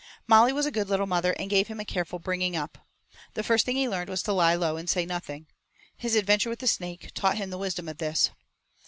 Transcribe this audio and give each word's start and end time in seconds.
Molly 0.25 0.51
was 0.51 0.65
a 0.65 0.71
good 0.71 0.89
little 0.89 1.05
mother 1.05 1.33
and 1.33 1.47
gave 1.47 1.67
him 1.67 1.79
a 1.79 1.85
careful 1.85 2.17
bringing 2.17 2.55
up. 2.55 2.79
The 3.35 3.43
first 3.43 3.67
thing 3.67 3.75
he 3.75 3.87
learned 3.87 4.09
was 4.09 4.23
to 4.23 4.33
lie 4.33 4.55
low 4.55 4.75
and 4.75 4.89
say 4.89 5.05
nothing. 5.05 5.45
His 5.95 6.15
adventure 6.15 6.49
with 6.49 6.57
the 6.57 6.65
snake 6.65 7.11
taught 7.13 7.37
him 7.37 7.51
the 7.51 7.57
wisdom 7.59 7.87
of 7.87 7.99
this. 7.99 8.31